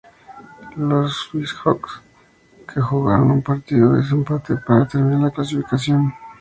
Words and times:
Louis 0.77 1.51
Hawks, 1.63 1.63
con 1.63 1.73
los 2.65 2.73
que 2.73 2.81
jugaron 2.81 3.29
un 3.29 3.43
partido 3.43 3.91
de 3.93 3.97
desempate 4.01 4.55
para 4.55 4.85
determinar 4.85 5.21
la 5.21 5.29
clasificación. 5.29 6.11